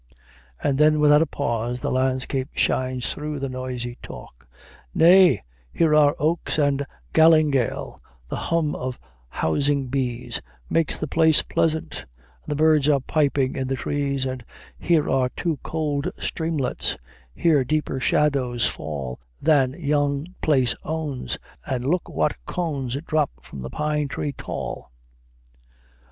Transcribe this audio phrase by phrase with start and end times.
[0.63, 4.47] And then, without a pause, the landscape shines through the noisy talk:
[4.95, 8.97] "Nay, here are oaks and galingale: the hum of
[9.29, 10.41] housing bees
[10.71, 14.43] Makes the place pleasant, and the birds are piping in the trees, And
[14.79, 16.97] here are two cold streamlets;
[17.35, 21.37] here deeper shadows fall Than yon place owns,
[21.67, 24.91] and look what cones drop from the pine tree tall."